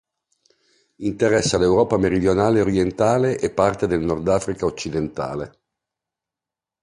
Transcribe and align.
Interessa 1.03 1.59
l'Europa 1.59 1.95
meridionale 1.95 2.57
e 2.57 2.61
orientale 2.63 3.37
e 3.37 3.51
parte 3.51 3.85
del 3.85 3.99
Nordafrica 4.01 4.65
occidentale. 4.65 5.59